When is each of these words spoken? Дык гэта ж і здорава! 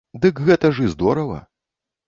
Дык 0.23 0.41
гэта 0.47 0.71
ж 0.79 0.87
і 0.87 0.89
здорава! 0.95 1.39